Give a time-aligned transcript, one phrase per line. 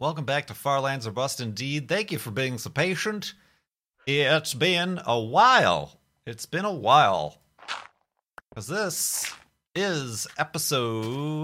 [0.00, 1.40] Welcome back to Far Farlands or Bust.
[1.40, 1.88] Indeed.
[1.88, 3.34] Thank you for being so patient.
[4.06, 5.98] It's been a while.
[6.24, 7.38] It's been a while.
[8.48, 9.34] Because this
[9.74, 11.40] is episode.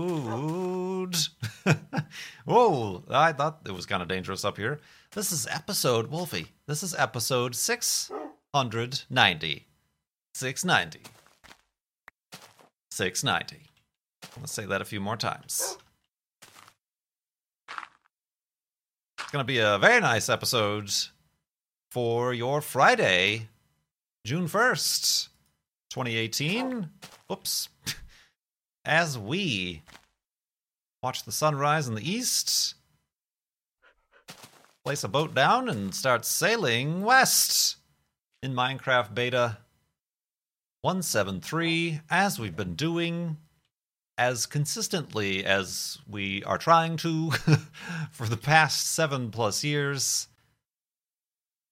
[2.45, 4.79] Whoa, I thought it was kind of dangerous up here.
[5.11, 6.53] This is episode, Wolfie.
[6.69, 9.67] This is episode 690.
[10.33, 11.01] 690.
[12.93, 13.67] 690.
[14.39, 15.77] Let's say that a few more times.
[19.35, 20.89] Going to be a very nice episode
[21.91, 23.49] for your Friday,
[24.25, 25.27] June 1st,
[25.91, 26.89] 2018.
[27.27, 27.69] Whoops.
[28.85, 29.83] As we
[31.03, 32.77] watch the sunrise in the east,
[34.85, 37.79] place a boat down, and start sailing west
[38.41, 39.59] in Minecraft Beta
[40.83, 43.39] 173, as we've been doing
[44.17, 47.31] as consistently as we are trying to
[48.11, 50.29] for the past seven plus years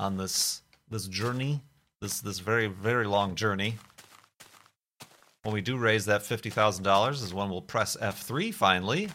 [0.00, 1.60] on this this journey,
[2.00, 3.76] this this very very long journey.
[5.44, 9.08] When we do raise that fifty thousand dollars, is when we'll press F three finally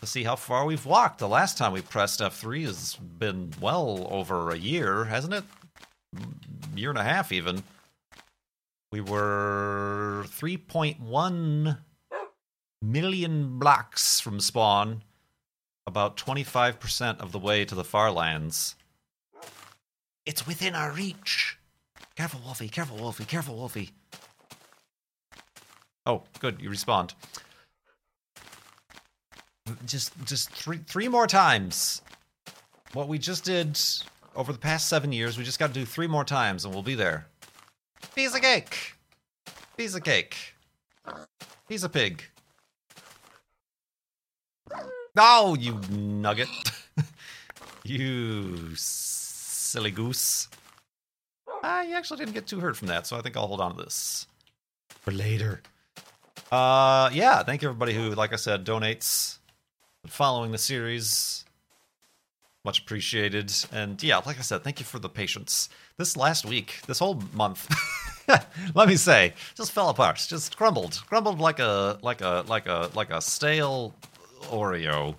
[0.00, 1.18] to see how far we've walked.
[1.18, 5.42] The last time we pressed F three has been well over a year, hasn't it?
[6.76, 7.64] Year and a half even.
[8.92, 11.78] We were 3.1
[12.82, 15.02] million blocks from spawn,
[15.86, 18.76] about 25% of the way to the far lands.
[20.26, 21.58] It's within our reach.
[22.16, 22.68] Careful, Wolfie.
[22.68, 23.24] Careful, Wolfie.
[23.24, 23.90] Careful, Wolfie.
[26.06, 26.60] Oh, good.
[26.60, 27.14] You respawned.
[29.86, 32.02] Just, just three, three more times.
[32.92, 33.78] What we just did
[34.36, 36.82] over the past seven years, we just got to do three more times, and we'll
[36.82, 37.26] be there.
[38.14, 38.94] Piece of cake.
[39.76, 40.54] Piece of cake.
[41.68, 42.22] Piece of pig.
[45.16, 46.48] Oh, you nugget.
[47.84, 50.48] you silly goose.
[51.62, 53.82] I actually didn't get too hurt from that, so I think I'll hold on to
[53.82, 54.26] this
[54.88, 55.62] for later.
[56.50, 59.38] Uh, yeah, thank you everybody who, like I said, donates,
[60.06, 61.44] following the series.
[62.64, 63.52] Much appreciated.
[63.72, 65.68] And yeah, like I said, thank you for the patience.
[65.96, 67.68] This last week, this whole month,
[68.74, 72.90] let me say, just fell apart, just crumbled, crumbled like a like a like a
[72.94, 73.94] like a stale
[74.44, 75.16] Oreo.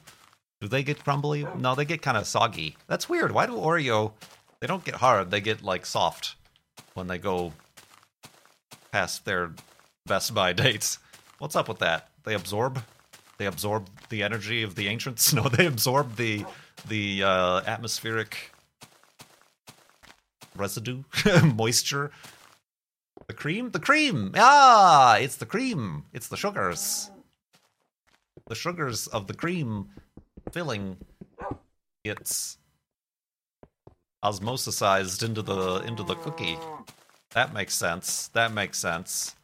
[0.61, 1.45] Do they get crumbly?
[1.57, 2.77] No, they get kind of soggy.
[2.87, 3.31] That's weird.
[3.31, 4.13] Why do Oreo?
[4.59, 5.29] They don't get hard.
[5.29, 6.35] They get like soft
[6.93, 7.51] when they go
[8.91, 9.51] past their
[10.05, 10.99] best by dates.
[11.39, 12.09] What's up with that?
[12.23, 12.81] They absorb.
[13.37, 15.33] They absorb the energy of the ancients.
[15.33, 16.45] No, they absorb the
[16.87, 18.51] the uh, atmospheric
[20.55, 21.03] residue,
[21.43, 22.11] moisture.
[23.27, 23.71] The cream?
[23.71, 24.31] The cream!
[24.35, 26.05] Ah, it's the cream.
[26.13, 27.09] It's the sugars.
[28.47, 29.89] The sugars of the cream
[30.51, 30.97] filling
[32.03, 32.57] it's
[34.23, 36.57] osmosisized into the into the cookie.
[37.31, 38.27] That makes sense.
[38.29, 39.35] That makes sense.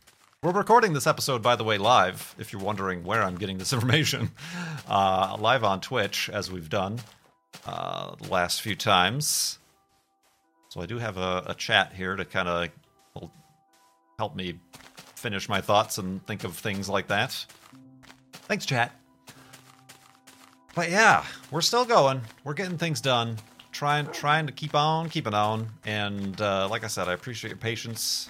[0.44, 2.36] We're recording this episode, by the way, live.
[2.38, 4.32] If you're wondering where I'm getting this information,
[4.88, 7.00] uh, live on Twitch, as we've done
[7.66, 9.60] uh, the last few times.
[10.70, 12.70] So I do have a, a chat here to kind of
[14.19, 14.60] help me
[15.16, 17.45] finish my thoughts and think of things like that.
[18.33, 18.92] Thanks, chat.
[20.75, 22.19] But yeah, we're still going.
[22.44, 23.38] We're getting things done.
[23.71, 25.69] Trying, trying to keep on, keeping on.
[25.86, 28.30] And uh, like I said, I appreciate your patience.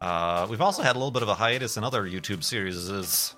[0.00, 2.76] Uh, we've also had a little bit of a hiatus in other YouTube series.
[2.76, 3.34] Is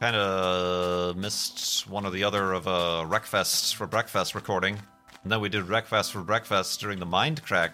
[0.00, 4.76] kind of missed one or the other of a Wreckfest for Breakfast recording.
[5.22, 7.72] And then we did Wreckfest for Breakfast during the Mindcrack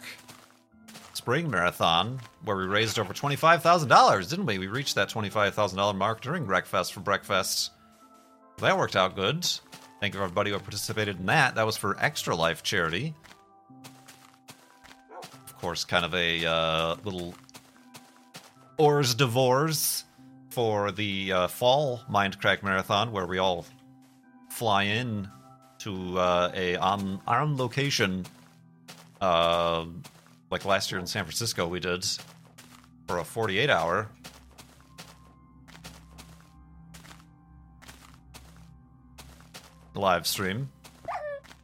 [1.24, 4.58] Spring Marathon, where we raised over $25,000, didn't we?
[4.58, 7.70] We reached that $25,000 mark during Wreckfest for Breakfast.
[8.58, 9.42] That worked out good.
[10.00, 11.54] Thank you everybody who participated in that.
[11.54, 13.14] That was for Extra Life charity.
[15.46, 17.34] Of course, kind of a uh, little
[18.76, 20.04] hors d'oeuvres
[20.50, 23.64] for the uh, fall Mindcrack Marathon, where we all
[24.50, 25.26] fly in
[25.78, 28.26] to uh, a on on location,
[29.22, 29.86] uh,
[30.54, 32.06] like last year in San Francisco, we did
[33.08, 34.08] for a 48 hour.
[39.94, 40.68] Live stream.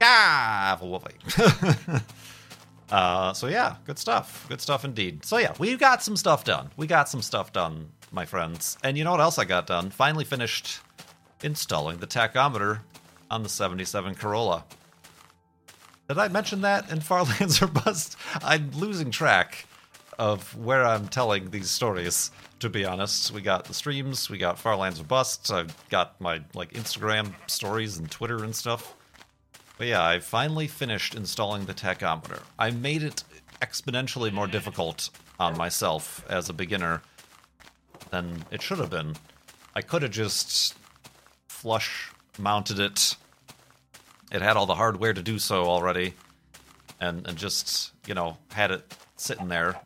[0.01, 0.77] Ah,
[2.91, 4.47] uh, so yeah, good stuff.
[4.49, 5.25] Good stuff indeed.
[5.25, 6.71] So yeah, we got some stuff done.
[6.77, 8.77] We got some stuff done, my friends.
[8.83, 9.91] And you know what else I got done?
[9.91, 10.81] Finally finished
[11.45, 12.81] installing the tachometer
[13.31, 14.65] on the 77 Corolla.
[16.11, 18.17] Did I mention that in Farlands or Bust?
[18.43, 19.65] I'm losing track
[20.19, 22.33] of where I'm telling these stories.
[22.59, 25.53] To be honest, we got the streams, we got Farlands or Bust.
[25.53, 28.97] I've got my like Instagram stories and Twitter and stuff.
[29.79, 32.43] But yeah, I finally finished installing the tachometer.
[32.59, 33.23] I made it
[33.63, 37.03] exponentially more difficult on myself as a beginner
[38.11, 39.15] than it should have been.
[39.77, 40.75] I could have just
[41.47, 43.15] flush mounted it.
[44.31, 46.15] It had all the hardware to do so already,
[47.01, 49.81] and and just you know had it sitting there,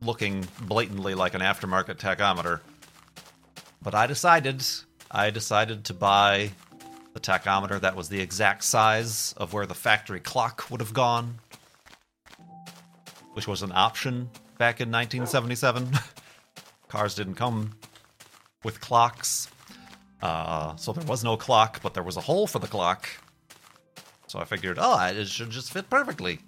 [0.00, 2.60] looking blatantly like an aftermarket tachometer.
[3.82, 4.62] But I decided,
[5.10, 6.52] I decided to buy
[7.14, 11.38] the tachometer that was the exact size of where the factory clock would have gone,
[13.32, 15.98] which was an option back in 1977.
[16.88, 17.72] Cars didn't come
[18.62, 19.48] with clocks.
[20.20, 23.08] Uh, so there was no clock, but there was a hole for the clock.
[24.32, 26.38] So I figured, oh, it should just fit perfectly.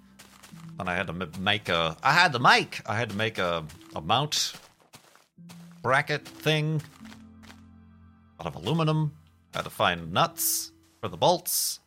[0.79, 3.63] And I had to make a, I had to make, I had to make a,
[3.95, 4.53] a mount
[5.83, 6.81] bracket thing
[8.39, 9.13] out of aluminum.
[9.53, 11.79] I had to find nuts for the bolts.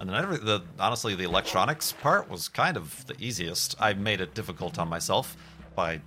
[0.00, 3.74] And then every, the honestly, the electronics part was kind of the easiest.
[3.78, 5.36] I made it difficult on myself
[5.76, 6.00] by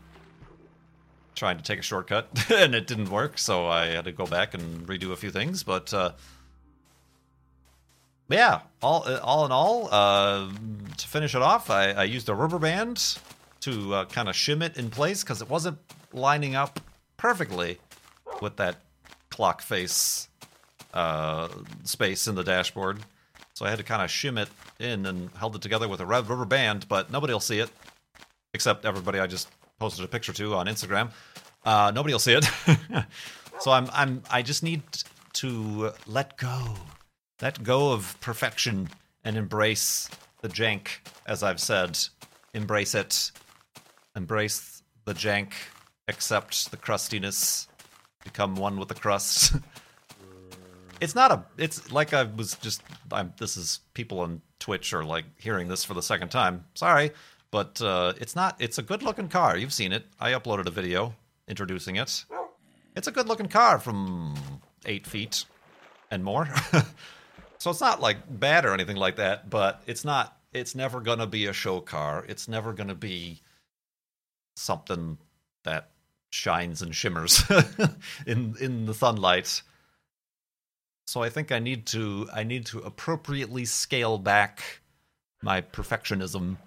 [1.41, 4.53] trying to take a shortcut, and it didn't work, so I had to go back
[4.53, 5.63] and redo a few things.
[5.63, 6.11] But uh,
[8.29, 10.51] yeah, all all in all, uh,
[10.97, 13.17] to finish it off, I, I used a rubber band
[13.61, 15.79] to uh, kind of shim it in place because it wasn't
[16.13, 16.79] lining up
[17.17, 17.79] perfectly
[18.39, 18.75] with that
[19.31, 20.29] clock face
[20.93, 21.47] uh,
[21.85, 22.99] space in the dashboard.
[23.55, 24.49] So I had to kind of shim it
[24.79, 27.71] in and held it together with a red rubber band, but nobody will see it
[28.53, 29.47] except everybody I just
[29.81, 31.09] posted a picture to on Instagram.
[31.65, 32.47] Uh, nobody will see it.
[33.59, 34.83] so I'm I'm I just need
[35.33, 36.75] to let go,
[37.41, 38.89] let go of perfection
[39.23, 40.07] and embrace
[40.41, 40.87] the jank,
[41.25, 41.97] as I've said.
[42.53, 43.31] Embrace it,
[44.15, 45.53] embrace the jank,
[46.07, 47.67] accept the crustiness,
[48.23, 49.55] become one with the crust.
[51.01, 51.43] it's not a.
[51.57, 52.83] It's like I was just.
[53.11, 53.33] I'm.
[53.39, 56.65] This is people on Twitch are like hearing this for the second time.
[56.75, 57.09] Sorry,
[57.51, 58.55] but uh, it's not.
[58.59, 59.57] It's a good looking car.
[59.57, 60.05] You've seen it.
[60.19, 61.13] I uploaded a video
[61.47, 62.25] introducing it.
[62.95, 64.35] It's a good looking car from
[64.85, 65.45] eight feet
[66.09, 66.47] and more.
[67.57, 69.49] so it's not like bad or anything like that.
[69.49, 70.37] But it's not.
[70.53, 72.25] It's never gonna be a show car.
[72.27, 73.41] It's never gonna be
[74.55, 75.17] something
[75.63, 75.91] that
[76.31, 77.43] shines and shimmers
[78.25, 79.61] in in the sunlight.
[81.05, 84.79] So I think I need to I need to appropriately scale back
[85.43, 86.57] my perfectionism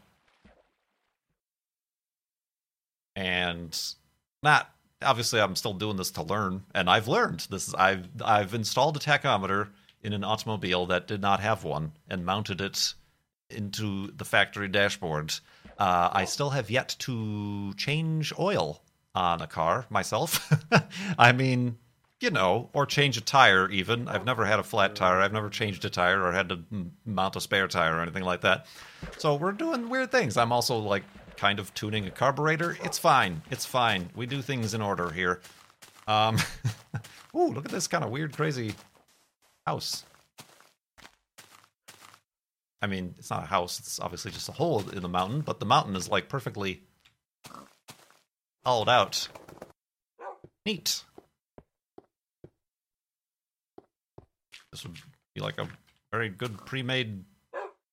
[3.16, 3.78] and
[4.42, 4.71] not
[5.02, 8.97] obviously I'm still doing this to learn and I've learned this is I've I've installed
[8.97, 9.68] a tachometer
[10.02, 12.94] in an automobile that did not have one and mounted it
[13.50, 15.33] into the factory dashboard.
[15.78, 18.83] Uh, I still have yet to change oil
[19.14, 20.52] on a car myself.
[21.18, 21.78] I mean,
[22.21, 24.09] you know, or change a tire even.
[24.09, 25.21] I've never had a flat tire.
[25.21, 26.61] I've never changed a tire or had to
[27.04, 28.66] mount a spare tire or anything like that.
[29.18, 30.37] So we're doing weird things.
[30.37, 31.04] I'm also like
[31.37, 32.76] kind of tuning a carburetor.
[32.83, 33.43] It's fine.
[33.50, 34.11] It's fine.
[34.14, 35.41] We do things in order here.
[36.07, 36.38] Um,
[37.37, 38.75] ooh, look at this kind of weird, crazy
[39.67, 40.05] house.
[42.83, 43.79] I mean, it's not a house.
[43.79, 46.83] It's obviously just a hole in the mountain, but the mountain is like perfectly
[48.64, 49.29] hollowed out.
[50.67, 51.03] Neat.
[54.71, 54.97] This would
[55.35, 55.69] be like a
[56.12, 57.25] very good pre-made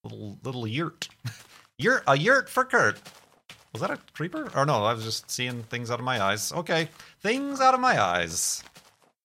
[0.03, 1.07] little little yurt.
[1.77, 2.99] yurt a yurt for Kurt.
[3.73, 4.51] Was that a creeper?
[4.55, 6.51] Or no, I was just seeing things out of my eyes.
[6.51, 6.89] Okay,
[7.21, 8.63] things out of my eyes.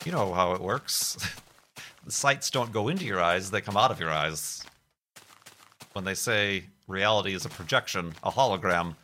[0.04, 1.16] You know how it works.
[2.04, 4.62] the sights don't go into your eyes, they come out of your eyes.
[5.94, 8.94] When they say reality is a projection, a hologram,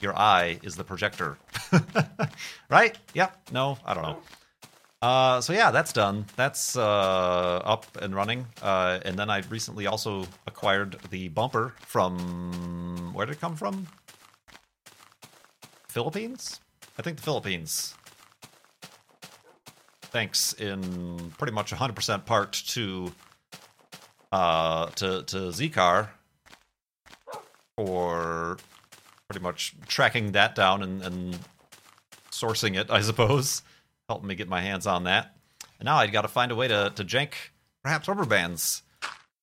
[0.00, 1.38] your eye is the projector.
[2.70, 2.96] right?
[3.14, 3.50] Yep.
[3.52, 4.18] No, I don't know.
[5.00, 6.24] Uh, so yeah, that's done.
[6.34, 8.46] That's uh, up and running.
[8.60, 13.86] Uh, and then I recently also acquired the bumper from where did it come from?
[15.98, 16.60] Philippines?
[16.96, 17.92] I think the Philippines.
[20.02, 23.12] Thanks in pretty much 100% part to
[24.30, 26.10] uh to to Zcar
[27.76, 28.58] for
[29.26, 31.38] pretty much tracking that down and, and
[32.30, 33.62] sourcing it, I suppose
[34.08, 35.34] helping me get my hands on that.
[35.80, 37.32] And now I've got to find a way to to jank
[37.82, 38.84] perhaps rubber bands,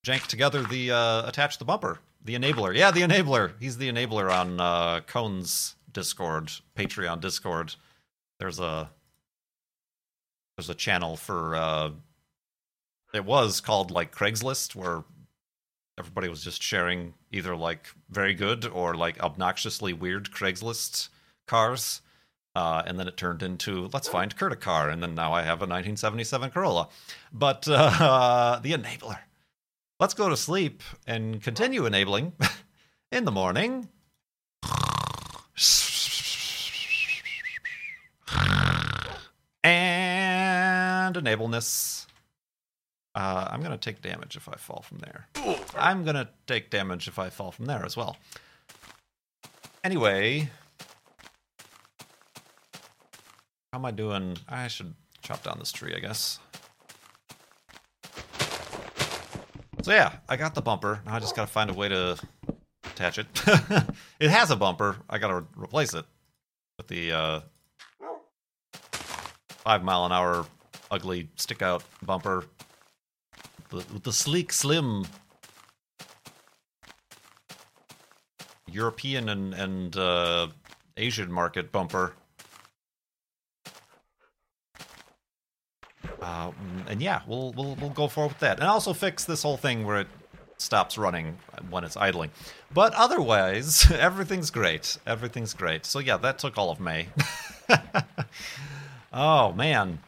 [0.08, 2.74] jank together the uh, attach the bumper, the enabler.
[2.74, 3.52] Yeah, the enabler.
[3.60, 7.74] He's the enabler on uh, Cone's Discord, Patreon Discord.
[8.40, 8.92] There's a
[10.56, 11.90] there's a channel for uh,
[13.16, 15.04] it was called like Craigslist where
[15.98, 21.10] everybody was just sharing either like very good or like obnoxiously weird Craigslist
[21.48, 22.02] cars
[22.56, 25.42] uh, and then it turned into let's find Kurt a car, and then now I
[25.42, 26.88] have a 1977 Corolla.
[27.32, 29.20] But uh, the enabler.
[30.00, 32.34] Let's go to sleep and continue enabling
[33.12, 33.90] in the morning.
[41.06, 42.08] And enableness.
[43.14, 45.28] Uh, I'm gonna take damage if I fall from there.
[45.78, 48.18] I'm gonna take damage if I fall from there as well.
[49.84, 50.50] Anyway,
[53.72, 54.36] how am I doing?
[54.50, 56.40] I should chop down this tree, I guess.
[59.84, 61.02] So yeah, I got the bumper.
[61.06, 62.18] Now I just gotta find a way to
[62.84, 63.28] attach it.
[64.20, 64.96] it has a bumper.
[65.08, 66.06] I gotta re- replace it
[66.80, 67.40] with the uh,
[69.66, 70.48] five mile an hour
[70.92, 72.46] ugly stick out bumper.
[73.70, 75.06] The, with the sleek, slim
[78.76, 80.48] European and and uh,
[80.98, 82.14] Asian market bumper.
[86.22, 86.52] Uh,
[86.88, 89.86] and yeah, we'll we'll we'll go forward with that, and also fix this whole thing
[89.86, 90.08] where it
[90.58, 91.38] stops running
[91.70, 92.32] when it's idling.
[92.74, 94.98] But otherwise, everything's great.
[95.06, 95.86] Everything's great.
[95.86, 97.08] So yeah, that took all of May.
[99.14, 100.00] oh man,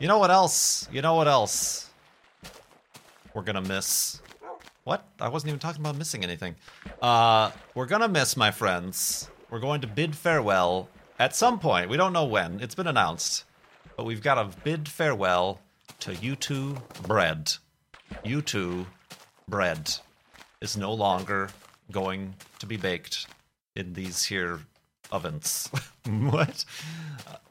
[0.00, 0.88] you know what else?
[0.90, 1.88] You know what else?
[3.34, 4.20] We're gonna miss.
[4.82, 5.04] What?
[5.20, 6.56] I wasn't even talking about missing anything.
[7.00, 9.30] Uh, we're gonna miss my friends.
[9.50, 10.88] We're going to bid farewell
[11.18, 11.88] at some point.
[11.88, 12.60] We don't know when.
[12.60, 13.44] It's been announced
[14.00, 15.60] but we've got to bid farewell
[15.98, 17.52] to U2 bread.
[18.24, 18.86] U2
[19.46, 19.92] bread
[20.62, 21.50] is no longer
[21.90, 23.26] going to be baked
[23.76, 24.60] in these here
[25.12, 25.68] ovens.
[26.06, 26.64] what?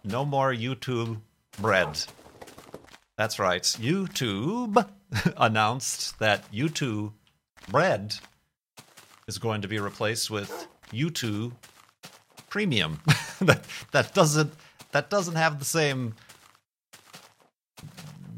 [0.03, 1.19] No more YouTube
[1.61, 1.99] bread.
[3.19, 3.63] That's right.
[3.63, 4.87] YouTube
[5.37, 7.11] announced that YouTube
[7.67, 8.15] bread
[9.27, 11.51] is going to be replaced with YouTube
[12.49, 13.01] premium.
[13.41, 14.53] that that doesn't
[14.93, 16.15] that doesn't have the same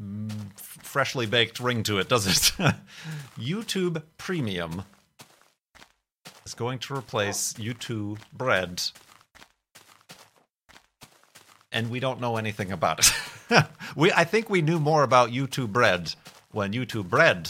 [0.02, 2.52] mm, freshly baked ring to it, does it?
[3.38, 4.82] YouTube Premium
[6.44, 8.82] is going to replace YouTube Bread.
[11.72, 13.31] And we don't know anything about it.
[13.96, 16.14] we I think we knew more about YouTube Red
[16.52, 17.50] when YouTube Red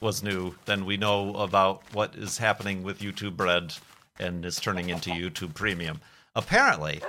[0.00, 3.74] was new than we know about what is happening with YouTube Red
[4.18, 6.00] and is turning into YouTube Premium.
[6.34, 7.00] Apparently,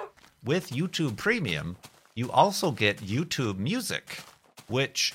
[0.43, 1.77] with YouTube Premium,
[2.15, 4.19] you also get YouTube Music,
[4.67, 5.13] which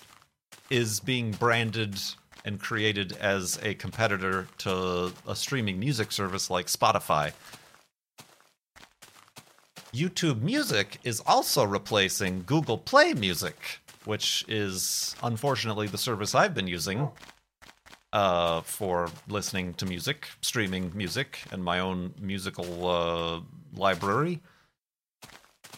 [0.71, 1.99] is being branded
[2.45, 7.33] and created as a competitor to a streaming music service like Spotify.
[9.92, 16.66] YouTube Music is also replacing Google Play Music, which is unfortunately the service I've been
[16.68, 17.11] using
[18.12, 23.40] uh, for listening to music, streaming music, and my own musical uh,
[23.75, 24.40] library.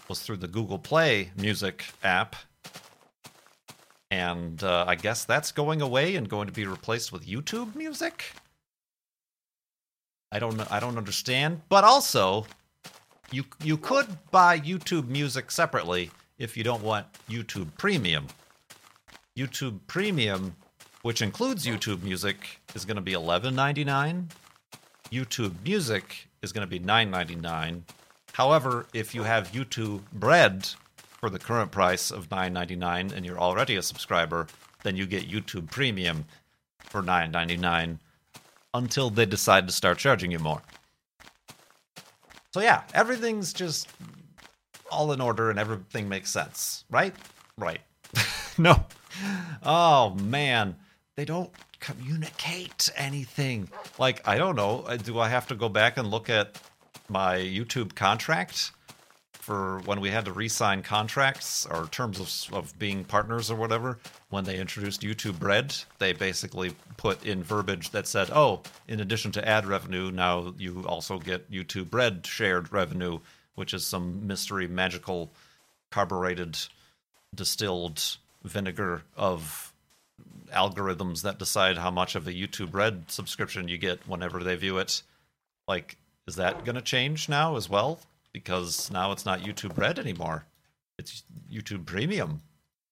[0.08, 2.34] Was through the Google Play Music app,
[4.10, 8.24] and uh, I guess that's going away and going to be replaced with YouTube Music.
[10.32, 10.60] I don't.
[10.72, 11.62] I don't understand.
[11.68, 12.46] But also,
[13.30, 18.26] you you could buy YouTube Music separately if you don't want YouTube Premium.
[19.36, 20.56] YouTube Premium,
[21.02, 24.28] which includes YouTube Music, is going to be eleven ninety nine.
[25.10, 27.84] YouTube Music is going to be nine ninety nine.
[28.32, 30.68] However, if you have YouTube Bread,
[31.20, 34.46] for the current price of $9.99 and you're already a subscriber,
[34.82, 36.24] then you get YouTube Premium
[36.78, 37.98] for $9.99
[38.72, 40.62] until they decide to start charging you more.
[42.52, 43.88] So yeah, everything's just
[44.90, 47.14] all in order and everything makes sense, right?
[47.56, 47.80] Right.
[48.58, 48.84] no.
[49.62, 50.76] Oh man,
[51.16, 53.68] they don't communicate anything.
[53.98, 56.60] Like I don't know, uh, do I have to go back and look at
[57.08, 58.72] my YouTube contract?
[59.40, 63.98] For when we had to re-sign contracts or terms of, of being partners or whatever.
[64.28, 69.32] When they introduced YouTube Red, they basically put in verbiage that said, "Oh, in addition
[69.32, 73.20] to ad revenue, now you also get YouTube Red shared revenue,
[73.54, 75.30] which is some mystery magical
[75.90, 76.58] carbureted
[77.34, 79.72] distilled vinegar of
[80.52, 84.78] algorithms that decide how much of a YouTube Red subscription you get whenever they view
[84.78, 85.02] it.
[85.66, 88.00] Like, is that going to change now as well?
[88.32, 90.46] Because now it's not YouTube Red anymore.
[90.98, 92.42] It's YouTube Premium.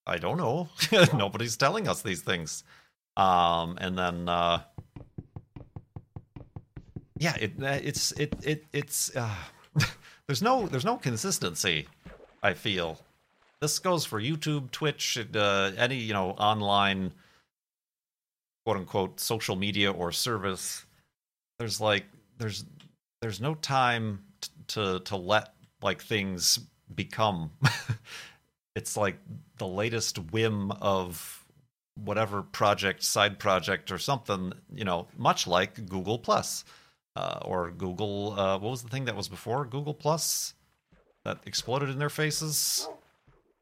[0.06, 0.68] I don't know.
[1.14, 2.64] Nobody's telling us these things.
[3.16, 4.62] Um, and then, uh,
[7.18, 9.34] yeah, it, it's it it it's uh,
[10.26, 11.86] there's no there's no consistency.
[12.42, 12.98] I feel
[13.60, 17.12] this goes for YouTube, Twitch, uh, any you know online
[18.64, 20.86] quote unquote social media or service.
[21.58, 22.04] There's like
[22.38, 22.64] there's
[23.20, 24.20] there's no time
[24.68, 26.58] to to let like things
[26.94, 27.50] become.
[28.76, 29.18] it's like
[29.58, 31.44] the latest whim of
[31.94, 34.52] whatever project, side project, or something.
[34.72, 36.64] You know, much like Google Plus
[37.16, 38.38] uh, or Google.
[38.38, 40.54] Uh, what was the thing that was before Google Plus
[41.24, 42.88] that exploded in their faces?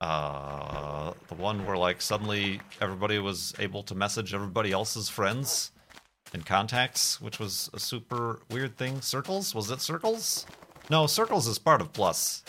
[0.01, 5.73] uh, the one where like suddenly everybody was able to message everybody else's friends
[6.35, 9.01] and contacts, which was a super weird thing.
[9.01, 9.55] Circles?
[9.55, 10.47] Was it Circles?
[10.91, 12.43] No, Circles is part of Plus.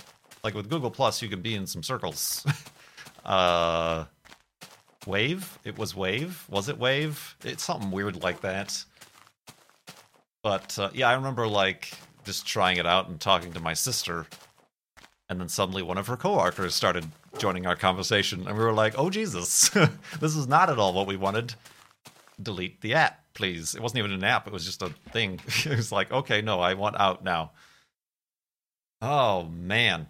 [0.44, 2.46] Like with Google Plus, you can be in some circles.
[3.26, 4.06] uh,
[5.06, 5.58] Wave?
[5.64, 6.46] It was Wave?
[6.50, 7.36] Was it Wave?
[7.44, 8.84] It's something weird like that.
[10.44, 11.92] But uh, yeah, I remember like
[12.24, 14.28] just trying it out and talking to my sister
[15.30, 17.06] and then suddenly one of her coworkers started
[17.38, 19.70] joining our conversation and we were like oh jesus
[20.20, 21.54] this is not at all what we wanted
[22.42, 25.76] delete the app please it wasn't even an app it was just a thing it
[25.76, 27.52] was like okay no i want out now
[29.02, 30.08] oh man.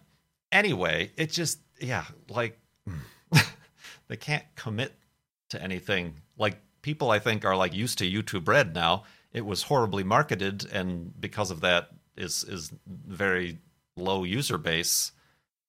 [0.52, 2.60] Anyway it just yeah like
[4.08, 4.94] they can't commit
[5.50, 6.22] to anything.
[6.38, 9.04] Like people i think are like used to youtube red now.
[9.34, 13.60] It was horribly marketed and because of that is is very
[13.96, 15.12] low user base,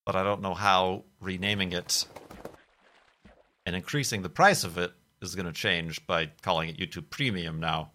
[0.04, 2.07] but I don't know how renaming it
[3.68, 7.61] and increasing the price of it is going to change by calling it YouTube Premium
[7.61, 7.90] now.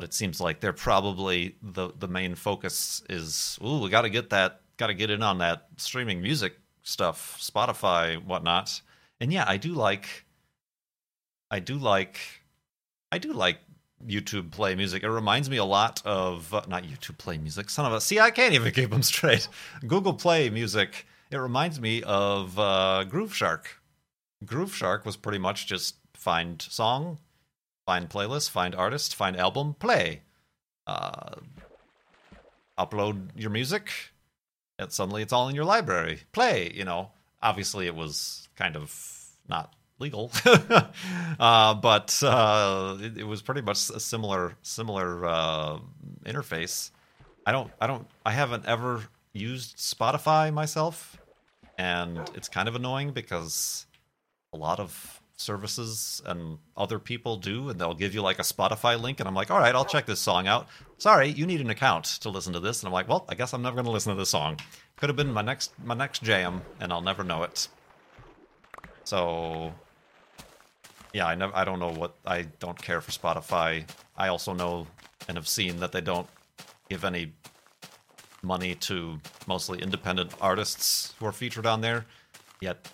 [0.00, 4.08] But it seems like they're probably the the main focus is ooh, we got to
[4.08, 8.80] get that, got to get in on that streaming music stuff, Spotify, whatnot.
[9.20, 10.24] And yeah, I do like,
[11.50, 12.18] I do like,
[13.12, 13.58] I do like
[14.06, 15.02] YouTube Play Music.
[15.02, 17.68] It reminds me a lot of uh, not YouTube Play Music.
[17.68, 19.48] Son of a see, I can't even keep them straight.
[19.86, 21.04] Google Play Music.
[21.30, 23.64] It reminds me of uh, Grooveshark.
[24.46, 27.18] Groove Shark was pretty much just find song,
[27.90, 30.20] find playlist, find artist, find album, play,
[30.86, 31.34] uh,
[32.78, 33.90] upload your music,
[34.78, 36.20] and suddenly it's all in your library.
[36.30, 36.70] Play.
[36.72, 37.10] You know,
[37.42, 38.94] obviously it was kind of
[39.48, 40.30] not legal,
[41.40, 45.78] uh, but uh, it, it, was pretty much a similar similar uh,
[46.24, 46.92] interface.
[47.44, 51.18] I don't I don't I haven't ever used Spotify myself,
[51.76, 53.84] and it's kind of annoying because
[54.52, 59.00] a lot of services and other people do, and they'll give you like a Spotify
[59.00, 60.68] link, and I'm like, all right, I'll check this song out.
[60.98, 63.52] Sorry, you need an account to listen to this, and I'm like, well, I guess
[63.52, 64.58] I'm never going to listen to this song.
[64.96, 67.68] Could have been my next my next jam, and I'll never know it.
[69.04, 69.72] So
[71.12, 73.88] yeah, I never, I don't know what I don't care for Spotify.
[74.16, 74.86] I also know
[75.26, 76.28] and have seen that they don't
[76.88, 77.32] give any
[78.42, 82.06] money to mostly independent artists who are featured on there.
[82.60, 82.86] Yet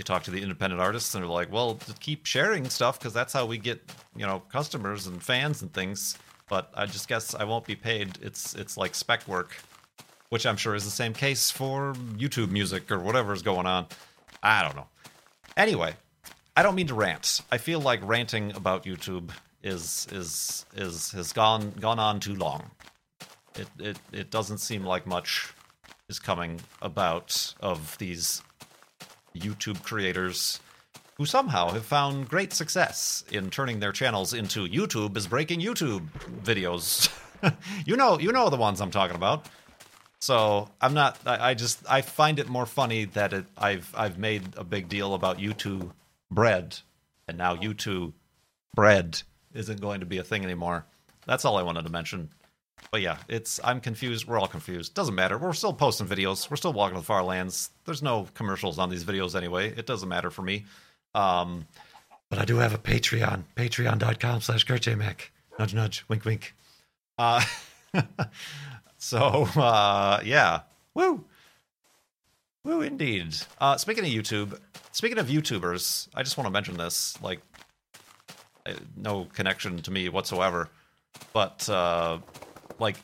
[0.00, 3.34] you talk to the independent artists and they're like, "Well, keep sharing stuff because that's
[3.34, 3.82] how we get,
[4.16, 6.16] you know, customers and fans and things."
[6.48, 8.18] But I just guess I won't be paid.
[8.22, 9.54] It's it's like spec work,
[10.30, 13.86] which I'm sure is the same case for YouTube music or whatever's going on.
[14.42, 14.88] I don't know.
[15.56, 15.94] Anyway,
[16.56, 17.42] I don't mean to rant.
[17.52, 19.30] I feel like ranting about YouTube
[19.62, 22.70] is is is has gone gone on too long.
[23.54, 25.52] It it it doesn't seem like much
[26.08, 28.42] is coming about of these
[29.34, 30.60] YouTube creators
[31.16, 36.06] who somehow have found great success in turning their channels into YouTube is breaking YouTube
[36.42, 37.10] videos.
[37.86, 39.46] you know you know the ones I'm talking about.
[40.20, 41.18] So I'm not.
[41.24, 44.88] I, I, just I find it more funny that it, I've I've made a big
[44.88, 45.90] deal about YouTube
[46.30, 46.78] bread,
[47.26, 48.12] and now YouTube
[48.74, 49.22] bread
[49.54, 50.84] isn't going to be a thing anymore.
[51.26, 52.28] That's all I wanted to mention.
[52.90, 54.26] But yeah, it's I'm confused.
[54.26, 54.94] We're all confused.
[54.94, 55.38] Doesn't matter.
[55.38, 56.50] We're still posting videos.
[56.50, 57.70] We're still walking the far lands.
[57.84, 59.72] There's no commercials on these videos anyway.
[59.76, 60.64] It doesn't matter for me.
[61.14, 61.66] Um,
[62.28, 63.44] but I do have a Patreon.
[63.56, 65.20] Patreon.com slash KurtJMac.
[65.58, 66.04] Nudge nudge.
[66.08, 66.54] Wink wink.
[67.16, 67.42] Uh,
[68.98, 70.60] so uh, yeah.
[70.94, 71.24] Woo.
[72.64, 73.36] Woo, indeed.
[73.58, 74.58] Uh, speaking of YouTube,
[74.92, 77.20] speaking of YouTubers, I just want to mention this.
[77.22, 77.40] Like,
[78.96, 80.68] no connection to me whatsoever,
[81.32, 82.18] but uh,
[82.78, 82.96] like,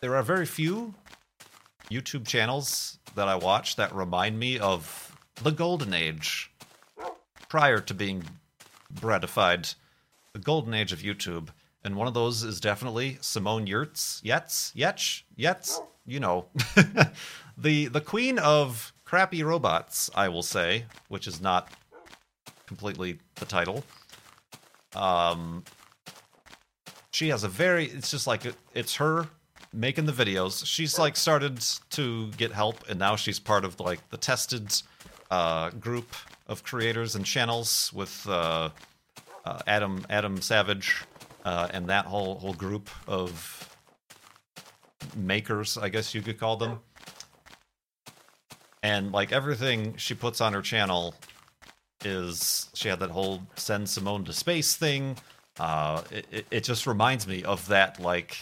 [0.00, 0.94] there are very few
[1.90, 6.50] YouTube channels that I watch that remind me of the golden age
[7.48, 8.24] prior to being
[8.94, 9.74] breadified.
[10.32, 11.48] The golden age of YouTube.
[11.84, 14.22] And one of those is definitely Simone Giertz.
[14.22, 14.74] Yetz?
[14.74, 15.22] Yetch?
[15.38, 15.80] Yetz?
[16.06, 16.46] You know.
[17.58, 21.68] the the queen of crappy robots, I will say, which is not
[22.66, 23.84] completely the title.
[24.94, 25.64] Um
[27.12, 28.42] she has a very it's just like
[28.74, 29.28] it's her
[29.72, 30.66] making the videos.
[30.66, 34.74] She's like started to get help, and now she's part of like the tested
[35.30, 36.14] uh, group
[36.46, 38.70] of creators and channels with uh,
[39.44, 41.04] uh, Adam Adam Savage
[41.44, 43.68] uh, and that whole whole group of
[45.16, 46.80] makers, I guess you could call them.
[48.82, 51.14] And like everything she puts on her channel
[52.04, 55.16] is she had that whole send Simone to space thing.
[55.58, 58.38] Uh, it, it just reminds me of that like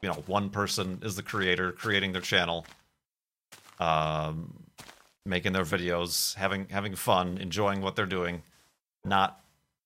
[0.00, 2.64] you know one person is the creator creating their channel
[3.80, 4.62] um
[5.26, 8.42] making their videos having having fun enjoying what they're doing
[9.04, 9.40] not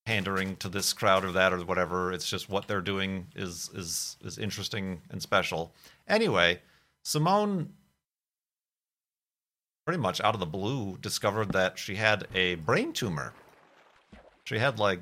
[0.04, 2.12] pandering to this crowd or that or whatever.
[2.12, 5.72] It's just what they're doing is is is interesting and special.
[6.06, 6.60] Anyway
[7.04, 7.72] simone
[9.84, 13.32] pretty much out of the blue discovered that she had a brain tumor.
[14.44, 15.00] She had like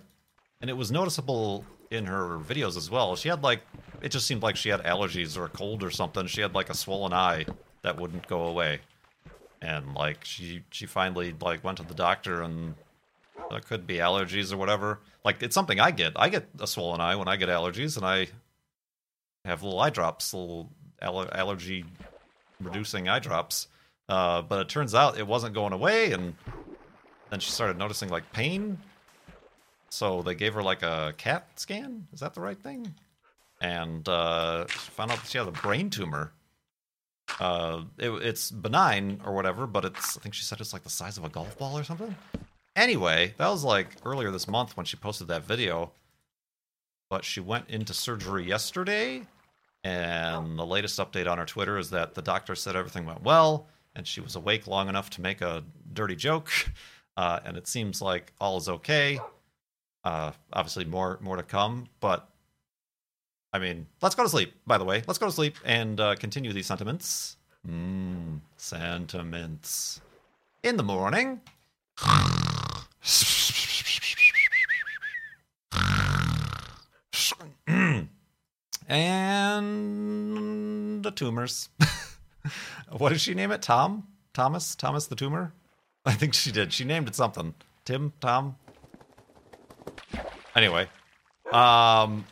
[0.61, 3.17] and it was noticeable in her videos as well.
[3.17, 3.63] She had like
[4.01, 6.27] it just seemed like she had allergies or a cold or something.
[6.27, 7.47] She had like a swollen eye
[7.83, 8.81] that wouldn't go away.
[9.63, 12.75] And like she she finally like went to the doctor and
[13.51, 15.01] there could be allergies or whatever.
[15.25, 16.13] Like it's something I get.
[16.17, 18.29] I get a swollen eye when I get allergies and I
[19.45, 20.71] have little eye drops, little
[21.03, 21.85] aller- allergy
[22.61, 23.69] reducing eye drops.
[24.09, 26.35] Uh, but it turns out it wasn't going away and
[27.31, 28.79] then she started noticing like pain
[29.91, 32.07] so they gave her like a CAT scan.
[32.13, 32.95] Is that the right thing?
[33.61, 36.33] And uh, found out she had a brain tumor.
[37.39, 40.91] Uh, it, it's benign or whatever, but it's I think she said it's like the
[40.91, 42.15] size of a golf ball or something.
[42.77, 45.93] Anyway, that was like earlier this month when she posted that video.
[47.09, 49.27] But she went into surgery yesterday,
[49.83, 53.67] and the latest update on her Twitter is that the doctor said everything went well,
[53.97, 56.51] and she was awake long enough to make a dirty joke,
[57.17, 59.19] uh, and it seems like all is okay.
[60.05, 62.29] Uh, obviously, more more to come, but
[63.53, 64.55] I mean, let's go to sleep.
[64.67, 67.37] By the way, let's go to sleep and uh, continue these sentiments.
[67.69, 70.01] Mmm, sentiments.
[70.63, 71.41] In the morning.
[78.89, 81.69] and the tumors.
[82.97, 83.63] what did she name it?
[83.63, 84.07] Tom?
[84.33, 84.75] Thomas?
[84.75, 85.53] Thomas the tumor?
[86.05, 86.73] I think she did.
[86.73, 87.55] She named it something.
[87.85, 88.13] Tim?
[88.21, 88.57] Tom?
[90.55, 90.89] Anyway,
[91.53, 92.25] um,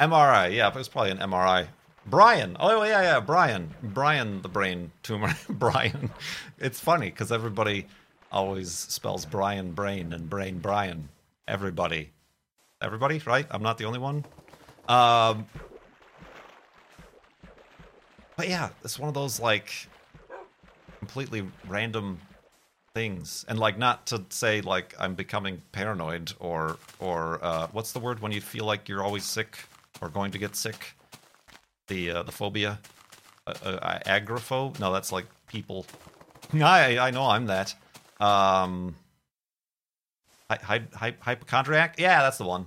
[0.00, 0.54] MRI.
[0.54, 1.66] Yeah, it was probably an MRI.
[2.06, 2.56] Brian.
[2.60, 3.74] Oh yeah, yeah, Brian.
[3.82, 5.34] Brian, the brain tumor.
[5.48, 6.10] Brian.
[6.58, 7.86] It's funny because everybody
[8.30, 11.08] always spells Brian brain and brain Brian.
[11.48, 12.10] Everybody.
[12.82, 13.46] Everybody, right?
[13.50, 14.24] I'm not the only one.
[14.88, 15.46] Um,
[18.36, 19.70] but yeah, it's one of those like
[20.98, 22.18] completely random
[22.94, 23.44] things.
[23.48, 28.20] And like not to say like i'm becoming paranoid or or uh, what's the word
[28.20, 29.58] when you feel like you're always sick
[30.00, 30.94] or going to get sick?
[31.88, 32.78] The uh, the phobia?
[33.46, 35.84] Uh, uh, no that's like people.
[36.54, 37.74] I i know i'm that.
[38.20, 38.94] Um
[40.48, 41.96] hy- hy- hypochondriac?
[41.98, 42.66] Yeah that's the one.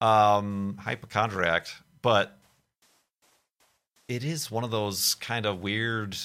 [0.00, 1.66] Um hypochondriac.
[2.00, 2.36] But
[4.08, 6.16] it is one of those kind of weird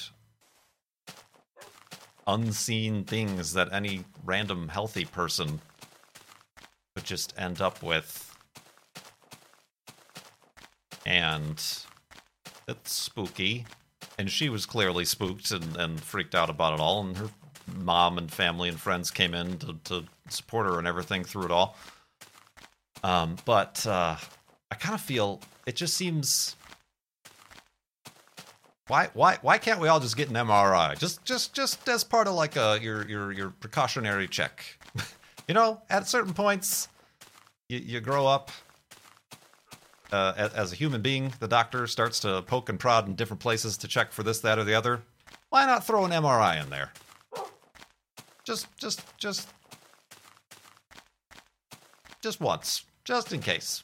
[2.27, 5.61] unseen things that any random healthy person
[6.95, 8.35] would just end up with.
[11.05, 11.63] And
[12.67, 13.65] it's spooky.
[14.19, 17.01] And she was clearly spooked and, and freaked out about it all.
[17.01, 17.29] And her
[17.75, 21.51] mom and family and friends came in to, to support her and everything through it
[21.51, 21.77] all.
[23.03, 24.17] Um, but uh,
[24.71, 26.55] I kind of feel it just seems
[28.87, 30.97] why why why can't we all just get an MRI?
[30.97, 34.63] Just just just as part of like a your your your precautionary check.
[35.47, 36.87] you know, at certain points,
[37.69, 38.51] you, you grow up.
[40.09, 43.41] Uh, as, as, a human being, the doctor starts to poke and prod in different
[43.41, 45.01] places to check for this, that, or the other.
[45.49, 46.93] Why not throw an MRI in there?
[48.45, 49.49] Just just just
[52.21, 53.83] just once, just in case.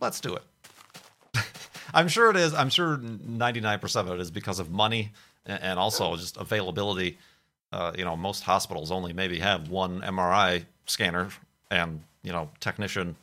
[0.00, 0.42] Let's do it.
[1.92, 2.54] I'm sure it is.
[2.54, 5.12] I'm sure 99% of it is because of money
[5.46, 7.18] and also just availability.
[7.72, 11.28] Uh, you know, most hospitals only maybe have one MRI scanner
[11.70, 13.16] and you know technician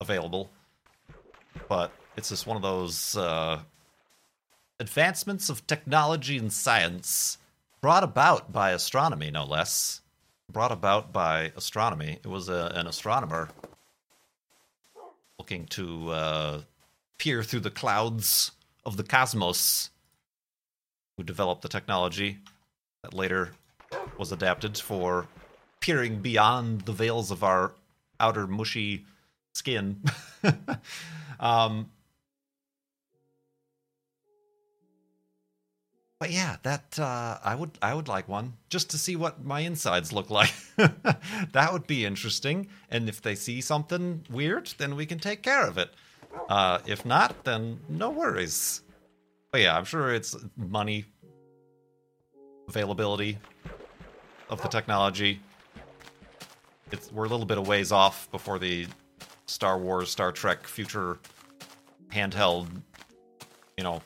[0.00, 0.50] available,
[1.68, 3.60] but it's just one of those uh,
[4.80, 7.38] advancements of technology and science
[7.80, 10.00] brought about by astronomy, no less.
[10.52, 12.18] Brought about by astronomy.
[12.22, 13.48] It was a, an astronomer
[15.38, 16.60] looking to uh,
[17.18, 18.52] peer through the clouds
[18.84, 19.90] of the cosmos
[21.16, 22.38] who developed the technology
[23.02, 23.52] that later
[24.18, 25.26] was adapted for
[25.80, 27.72] peering beyond the veils of our
[28.20, 29.04] outer mushy
[29.54, 30.02] skin.
[31.40, 31.90] um,
[36.18, 39.60] but yeah, that uh, I would I would like one just to see what my
[39.60, 40.52] insides look like.
[40.76, 42.68] that would be interesting.
[42.90, 45.90] And if they see something weird, then we can take care of it.
[46.48, 48.82] Uh, if not, then no worries.
[49.50, 51.04] But yeah, I'm sure it's money,
[52.68, 53.38] availability
[54.50, 55.40] of the technology.
[56.92, 58.86] It's we're a little bit of ways off before the
[59.46, 61.18] Star Wars, Star Trek future
[62.10, 62.68] handheld,
[63.76, 64.02] you know,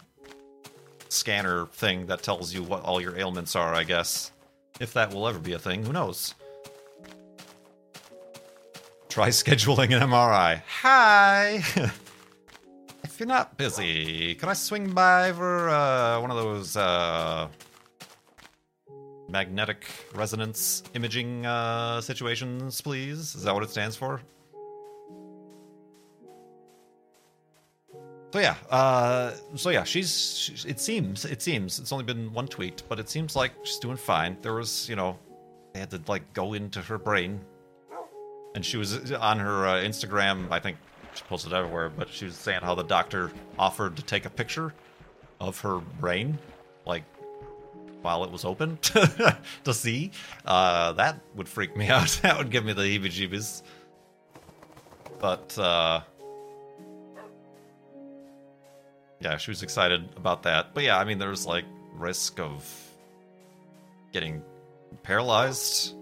[1.09, 4.33] scanner thing that tells you what all your ailments are, I guess.
[4.81, 6.35] If that will ever be a thing, who knows?
[9.09, 10.63] Try scheduling an MRI.
[10.83, 11.63] Hi!
[13.21, 17.49] you're not busy, can I swing by for uh, one of those uh,
[19.29, 23.35] magnetic resonance imaging uh, situations, please?
[23.35, 24.23] Is that what it stands for?
[28.33, 30.65] So yeah, uh, so yeah, she's, she's.
[30.65, 33.97] It seems, it seems, it's only been one tweet, but it seems like she's doing
[33.97, 34.37] fine.
[34.41, 35.19] There was, you know,
[35.75, 37.41] they had to like go into her brain,
[38.55, 40.51] and she was on her uh, Instagram.
[40.51, 40.77] I think
[41.15, 44.73] she posted everywhere, but she was saying how the doctor offered to take a picture
[45.41, 46.39] of her brain,
[46.87, 47.05] like
[48.03, 50.11] while it was open to see.
[50.45, 52.19] Uh, that would freak me out.
[52.23, 53.63] that would give me the heebie-jeebies.
[55.21, 56.01] But uh,
[59.21, 60.73] yeah, she was excited about that.
[60.75, 62.65] But yeah, I mean, there's like risk of
[64.13, 64.43] getting
[65.03, 65.95] paralyzed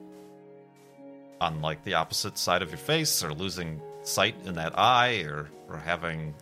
[1.40, 5.48] on like the opposite side of your face, or losing sight in that eye, or
[5.68, 6.34] or having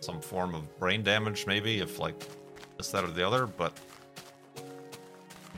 [0.00, 2.14] some form of brain damage, maybe if like
[2.76, 3.46] this, that, or the other.
[3.46, 3.72] But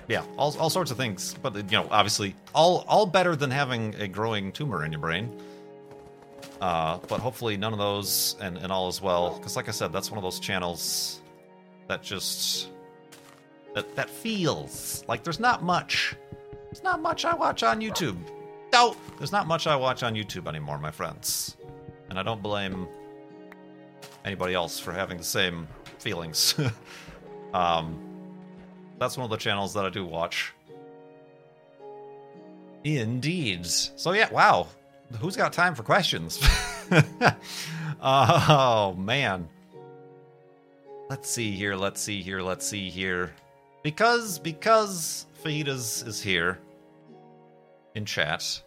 [0.08, 1.34] yeah, all all sorts of things.
[1.42, 5.40] But you know, obviously, all all better than having a growing tumor in your brain.
[6.60, 9.36] Uh, but hopefully none of those and, and all as well.
[9.36, 11.20] Because like I said, that's one of those channels
[11.88, 12.68] that just
[13.74, 16.14] that that feels like there's not much.
[16.66, 18.16] There's not much I watch on YouTube.
[18.74, 21.56] No, there's not much I watch on YouTube anymore, my friends.
[22.10, 22.88] And I don't blame
[24.24, 26.54] anybody else for having the same feelings.
[27.54, 27.98] um,
[28.98, 30.52] that's one of the channels that I do watch.
[32.84, 33.64] Indeed.
[33.64, 34.66] So yeah, wow
[35.20, 36.40] who's got time for questions?
[38.02, 39.48] oh man.
[41.10, 41.76] Let's see here.
[41.76, 42.40] Let's see here.
[42.42, 43.32] Let's see here.
[43.82, 46.58] Because because Fajitas is here
[47.94, 48.62] in chat.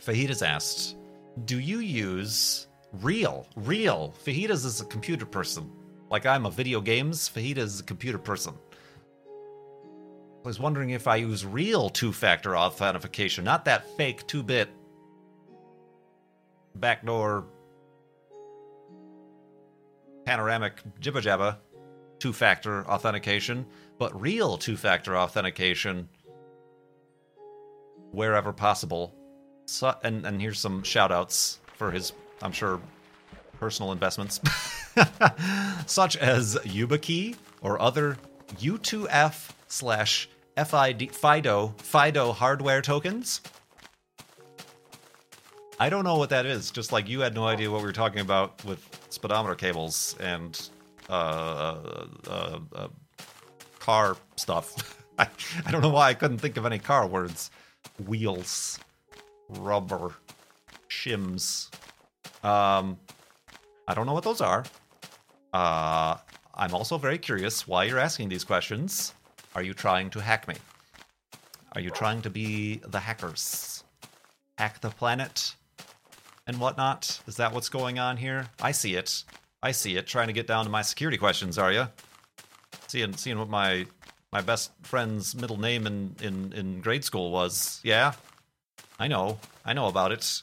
[0.00, 0.96] Fajitas asked,
[1.44, 5.70] "Do you use real real Fajitas is a computer person?
[6.10, 7.28] Like I'm a video games.
[7.28, 8.54] Fajitas is a computer person."
[10.44, 14.68] I was wondering if I use real two-factor authentication, not that fake two-bit
[16.74, 17.46] backdoor
[20.26, 21.56] panoramic jibba jabba
[22.18, 23.66] two factor authentication,
[23.98, 26.08] but real two factor authentication
[28.14, 29.14] wherever possible.
[29.66, 32.80] So, and, and here's some shout outs for his, I'm sure,
[33.58, 34.40] personal investments,
[35.86, 38.18] such as YubiKey or other
[38.56, 43.40] U2F slash FID, FIDO, FIDO hardware tokens.
[45.80, 46.70] I don't know what that is.
[46.70, 50.68] Just like you had no idea what we were talking about with speedometer cables and
[51.08, 51.76] uh,
[52.28, 52.88] uh, uh,
[53.80, 55.00] car stuff.
[55.18, 55.28] I,
[55.66, 57.50] I don't know why I couldn't think of any car words.
[58.06, 58.78] Wheels,
[59.48, 60.12] rubber,
[60.88, 61.70] shims.
[62.44, 62.98] Um,
[63.86, 64.64] I don't know what those are.
[65.52, 66.16] Uh,
[66.54, 69.14] I'm also very curious why you're asking these questions.
[69.54, 70.56] Are you trying to hack me?
[71.72, 73.84] Are you trying to be the hackers?
[74.58, 75.54] Hack the planet?
[76.46, 77.20] and whatnot?
[77.26, 78.48] Is that what's going on here?
[78.60, 79.24] I see it.
[79.62, 80.06] I see it.
[80.06, 81.88] Trying to get down to my security questions, are you?
[82.88, 83.86] Seeing seeing what my
[84.34, 87.80] my best friend's middle name in, in, in grade school was.
[87.84, 88.14] Yeah.
[88.98, 89.38] I know.
[89.64, 90.42] I know about it.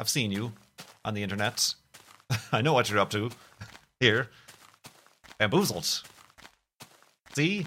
[0.00, 0.52] I've seen you
[1.04, 1.72] on the internet.
[2.52, 3.30] I know what you're up to.
[4.00, 4.28] Here.
[5.38, 6.02] Bamboozled.
[7.36, 7.64] See?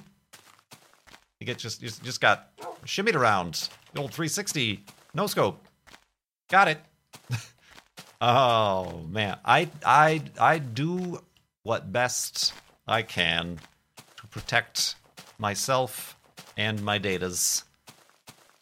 [1.40, 2.50] You get just you just got
[2.86, 3.70] shimmied around.
[3.94, 4.84] The old 360
[5.14, 5.66] no scope.
[6.50, 6.82] Got it.
[8.22, 9.38] oh man.
[9.46, 11.22] I I I do
[11.64, 12.54] what best
[12.86, 13.60] I can
[14.18, 14.96] to protect
[15.44, 16.18] myself
[16.56, 17.66] and my datas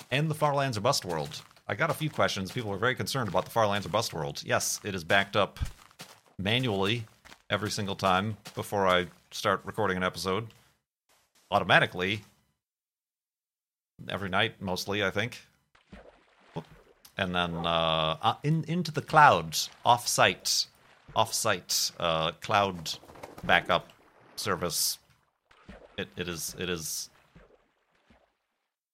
[0.10, 1.44] and the Farlands or Bust world.
[1.68, 2.52] I got a few questions.
[2.52, 4.42] People are very concerned about the Farlands or Bust world.
[4.44, 5.60] Yes, it is backed up
[6.40, 7.06] manually
[7.52, 10.48] every single time before I start recording an episode.
[11.52, 12.24] Automatically.
[14.10, 15.40] Every night, mostly, I think.
[17.16, 20.66] And then uh, uh, in into the clouds, off-site,
[21.16, 22.98] off-site uh, cloud
[23.44, 23.90] backup
[24.36, 24.98] service.
[26.02, 27.10] It it is it is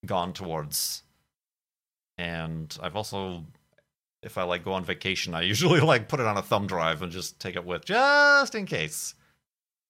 [0.05, 1.03] gone towards.
[2.17, 3.43] And I've also
[4.23, 7.01] if I like go on vacation, I usually like put it on a thumb drive
[7.01, 9.15] and just take it with just in case.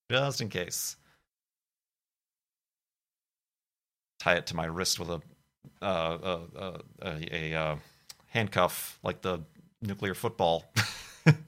[0.10, 0.96] Just in case.
[4.20, 5.22] Tie it to my wrist with a
[5.82, 7.76] uh, uh, uh, a, a uh,
[8.28, 9.40] handcuff like the
[9.82, 10.66] nuclear football.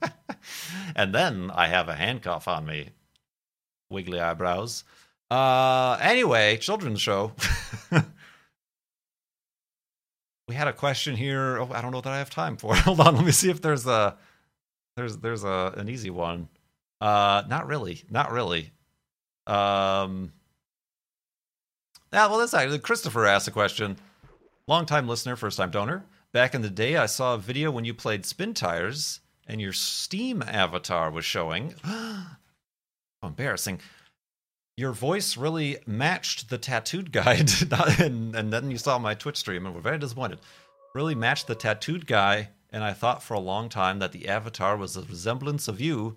[0.96, 2.90] and then I have a handcuff on me.
[3.88, 4.84] Wiggly eyebrows.
[5.30, 7.32] Uh anyway, children's show.
[10.48, 11.58] we had a question here.
[11.58, 12.74] Oh, I don't know that I have time for.
[12.76, 14.16] Hold on, let me see if there's a
[14.96, 16.48] there's there's a an easy one.
[17.00, 18.02] Uh not really.
[18.10, 18.72] Not really.
[19.46, 20.32] Um
[22.12, 23.98] Yeah, well that's actually Christopher asked a question.
[24.66, 26.04] Long time listener, first time donor.
[26.32, 30.42] Back in the day, I saw a video when you played Spintires and your Steam
[30.42, 31.74] avatar was showing.
[33.22, 33.80] embarrassing.
[34.80, 37.34] Your voice really matched the tattooed guy,
[37.98, 40.38] and, and then you saw my Twitch stream and were very disappointed.
[40.94, 44.78] Really matched the tattooed guy, and I thought for a long time that the avatar
[44.78, 46.16] was a resemblance of you.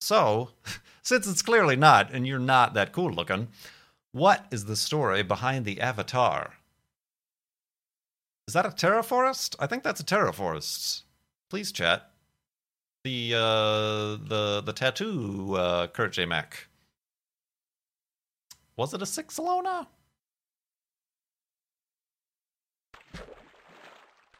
[0.00, 0.50] So,
[1.02, 3.46] since it's clearly not, and you're not that cool looking,
[4.10, 6.54] what is the story behind the avatar?
[8.48, 9.54] Is that a Terra Forest?
[9.60, 11.04] I think that's a Terra Forest.
[11.48, 12.10] Please chat.
[13.04, 16.66] The uh the the tattoo uh Kurt J Mac.
[18.80, 19.86] Was it a six Alona?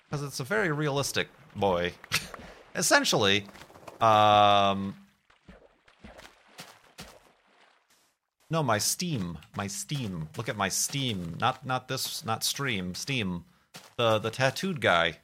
[0.09, 1.93] Because it's a very realistic boy.
[2.75, 3.45] Essentially,
[4.01, 4.97] um
[8.49, 9.37] No, my Steam.
[9.59, 10.31] My Steam.
[10.39, 11.37] Look at my Steam.
[11.39, 13.45] Not not this not stream, Steam
[13.99, 15.19] the the tattooed guy.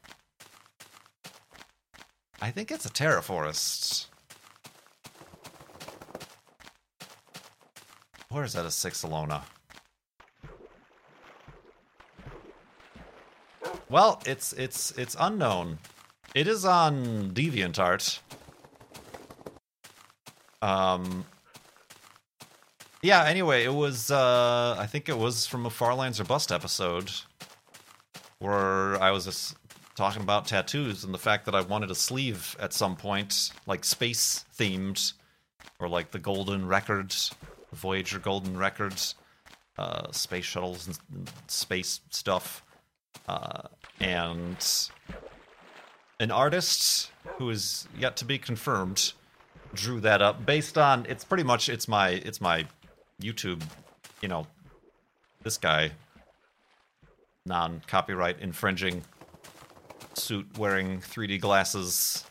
[2.43, 3.23] I think it's a Terra
[8.31, 9.43] Or is that a six Alona?
[13.89, 15.79] Well, it's it's it's unknown.
[16.35, 18.19] It is on DeviantArt.
[20.61, 21.25] Um
[23.03, 27.13] Yeah, anyway, it was uh I think it was from a Farlands or Bust episode
[28.39, 29.57] where I was just
[29.95, 33.83] talking about tattoos and the fact that I wanted a sleeve at some point, like
[33.85, 35.15] space themed,
[35.79, 37.33] or like the Golden Records,
[37.77, 39.15] Voyager Golden Records,
[39.79, 42.65] uh, space shuttles and space stuff,
[43.29, 43.63] uh,
[44.01, 44.91] and
[46.21, 49.13] an artist who is yet to be confirmed
[49.75, 52.65] drew that up based on it's pretty much it's my it's my
[53.21, 53.63] YouTube,
[54.23, 54.47] you know,
[55.43, 55.91] this guy
[57.45, 59.03] non copyright infringing
[60.15, 62.25] suit wearing 3D glasses,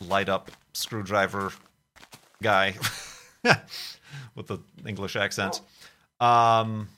[0.00, 1.52] light up screwdriver
[2.42, 2.74] guy
[4.34, 5.60] with the English accent.
[6.20, 6.88] Um,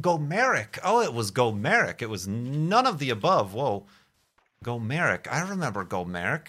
[0.00, 0.78] Gomeric.
[0.84, 2.02] Oh, it was Gomeric.
[2.02, 3.54] It was none of the above.
[3.54, 3.84] Whoa.
[4.64, 5.30] Gomeric.
[5.30, 6.48] I remember Gomeric.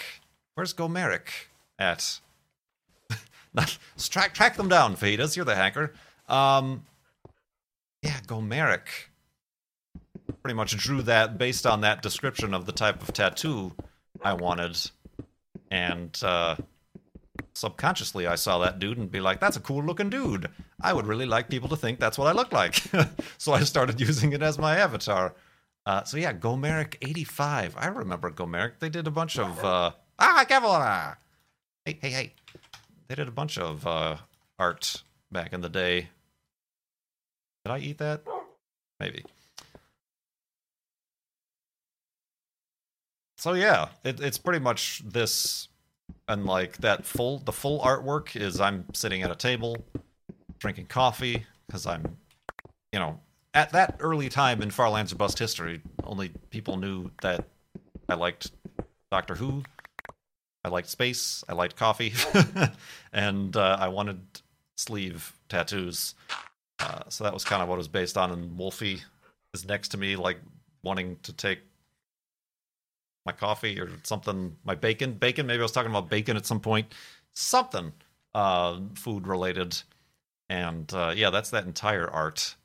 [0.55, 1.47] Where's Gomeric
[1.79, 2.19] at?
[3.97, 5.35] Track, track them down, Fadas.
[5.35, 5.93] You're the hacker.
[6.27, 6.85] Um,
[8.01, 8.87] yeah, Gomeric.
[10.41, 13.73] Pretty much drew that based on that description of the type of tattoo
[14.21, 14.77] I wanted.
[15.69, 16.55] And uh,
[17.53, 20.49] subconsciously, I saw that dude and be like, that's a cool looking dude.
[20.79, 22.75] I would really like people to think that's what I look like.
[23.37, 25.35] so I started using it as my avatar.
[25.85, 27.75] Uh, so yeah, Gomeric 85.
[27.77, 28.79] I remember Gomeric.
[28.79, 29.63] They did a bunch of.
[29.63, 31.17] Uh, ah, Kevlar!
[31.85, 32.33] Hey, hey, hey.
[33.07, 34.17] They did a bunch of uh,
[34.59, 36.09] art back in the day
[37.63, 38.23] did I eat that?
[38.99, 39.23] Maybe.
[43.37, 45.67] So yeah, it, it's pretty much this,
[46.31, 49.77] and like that full the full artwork is I'm sitting at a table,
[50.59, 52.17] drinking coffee because I'm,
[52.91, 53.19] you know,
[53.53, 57.45] at that early time in Farlands or Bust history, only people knew that
[58.07, 58.51] I liked
[59.11, 59.63] Doctor Who.
[60.63, 61.43] I liked space.
[61.49, 62.13] I liked coffee,
[63.13, 64.21] and uh, I wanted
[64.77, 66.13] sleeve tattoos.
[66.79, 68.31] Uh, so that was kind of what it was based on.
[68.31, 69.01] And Wolfie
[69.53, 70.37] is next to me, like
[70.83, 71.59] wanting to take
[73.25, 75.13] my coffee or something, my bacon.
[75.13, 75.47] Bacon.
[75.47, 76.93] Maybe I was talking about bacon at some point.
[77.33, 77.93] Something
[78.33, 79.81] uh, food related.
[80.49, 82.55] And uh, yeah, that's that entire art.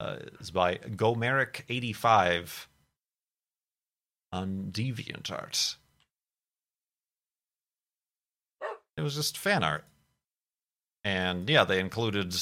[0.00, 2.66] Uh, is by Gomeric85
[4.32, 5.76] on DeviantArt.
[8.96, 9.84] It was just fan art.
[11.04, 12.34] And yeah, they included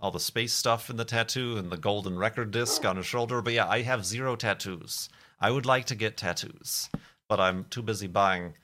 [0.00, 3.40] all the space stuff in the tattoo and the golden record disc on his shoulder.
[3.42, 5.08] But yeah, I have zero tattoos.
[5.40, 6.88] I would like to get tattoos,
[7.28, 8.54] but I'm too busy buying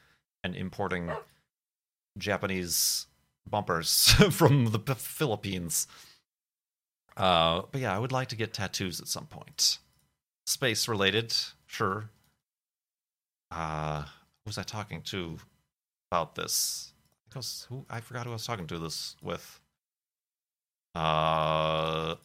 [0.42, 1.10] and importing
[2.18, 3.06] Japanese
[3.48, 5.86] bumpers from the P- Philippines.
[7.16, 9.78] Uh, but yeah, I would like to get tattoos at some point.
[10.46, 11.34] Space related,
[11.66, 12.10] sure.
[13.50, 15.36] Uh, who was I talking to
[16.10, 16.94] about this?
[17.34, 19.60] I, who, I forgot who I was talking to this with.
[20.94, 22.16] Uh,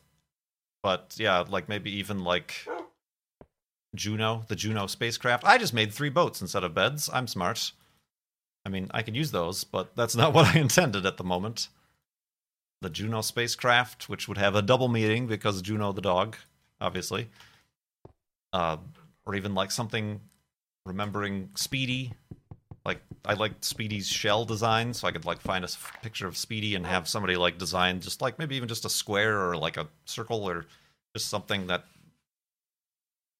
[0.84, 2.66] but yeah, like maybe even like
[3.96, 5.44] Juno, the Juno spacecraft.
[5.46, 7.10] I just made three boats instead of beds.
[7.12, 7.72] I'm smart.
[8.66, 11.70] I mean, I can use those, but that's not what I intended at the moment.
[12.82, 16.38] The Juno spacecraft, which would have a double meaning because Juno the dog,
[16.80, 17.30] obviously.
[18.54, 18.78] Uh,
[19.26, 20.22] or even like something
[20.86, 22.14] remembering Speedy.
[22.86, 25.70] Like I like Speedy's shell design, so I could like find a
[26.02, 29.50] picture of Speedy and have somebody like design just like maybe even just a square
[29.50, 30.66] or like a circle or
[31.16, 31.84] just something that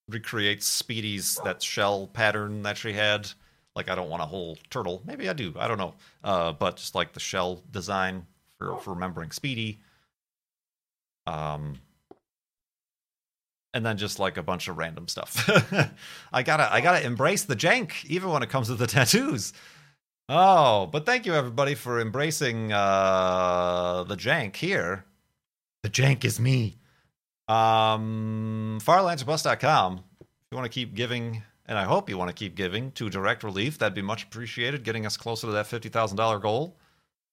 [0.10, 3.30] recreates Speedy's that shell pattern that she had.
[3.76, 5.02] Like I don't want a whole turtle.
[5.06, 5.54] Maybe I do.
[5.58, 5.94] I don't know.
[6.24, 8.26] Uh, but just like the shell design
[8.58, 9.80] for, for remembering Speedy.
[11.28, 11.80] Um,
[13.74, 15.48] and then just like a bunch of random stuff.
[16.34, 19.54] I gotta I gotta embrace the jank even when it comes to the tattoos.
[20.30, 25.06] Oh, but thank you everybody for embracing uh, the jank here.
[25.84, 26.78] The jank is me.
[27.48, 30.04] Um, farlandsorbust.com.
[30.20, 33.10] If you want to keep giving, and I hope you want to keep giving to
[33.10, 36.78] Direct Relief, that'd be much appreciated, getting us closer to that $50,000 goal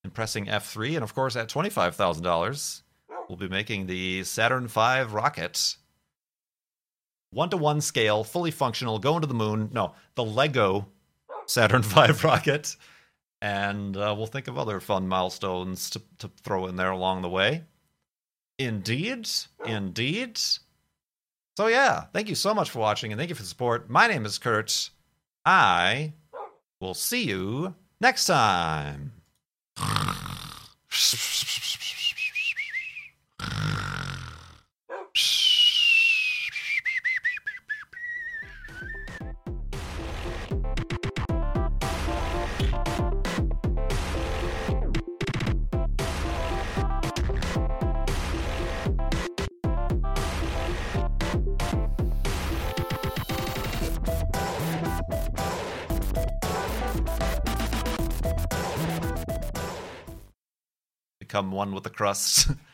[0.03, 0.95] and pressing F3.
[0.95, 2.83] And of course, at $25,000,
[3.29, 5.77] we'll be making the Saturn V rocket
[7.35, 9.69] one to one scale, fully functional, going to the moon.
[9.73, 10.87] No, the Lego
[11.47, 12.77] Saturn V rocket.
[13.43, 17.29] And uh, we'll think of other fun milestones to, to throw in there along the
[17.29, 17.65] way.
[18.59, 19.28] Indeed.
[19.64, 20.38] Indeed.
[21.57, 23.88] So, yeah, thank you so much for watching and thank you for the support.
[23.88, 24.90] My name is Kurt.
[25.44, 26.14] I
[26.80, 29.12] will see you next time.
[61.35, 62.49] Become one with the crust.